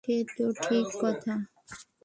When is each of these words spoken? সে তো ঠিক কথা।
সে 0.03 0.15
তো 0.35 0.45
ঠিক 0.63 0.87
কথা। 1.01 1.33